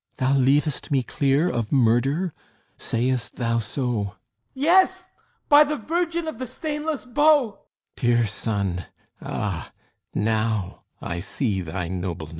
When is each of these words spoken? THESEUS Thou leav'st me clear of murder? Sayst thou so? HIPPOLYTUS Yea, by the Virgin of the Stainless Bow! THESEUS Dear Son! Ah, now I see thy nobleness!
THESEUS 0.17 0.33
Thou 0.33 0.39
leav'st 0.39 0.89
me 0.91 1.03
clear 1.03 1.47
of 1.47 1.71
murder? 1.71 2.33
Sayst 2.75 3.35
thou 3.35 3.59
so? 3.59 3.85
HIPPOLYTUS 3.85 4.15
Yea, 4.55 4.85
by 5.47 5.63
the 5.63 5.75
Virgin 5.75 6.27
of 6.27 6.39
the 6.39 6.47
Stainless 6.47 7.05
Bow! 7.05 7.59
THESEUS 7.97 8.17
Dear 8.17 8.25
Son! 8.25 8.85
Ah, 9.21 9.71
now 10.15 10.79
I 11.03 11.19
see 11.19 11.61
thy 11.61 11.87
nobleness! 11.87 12.29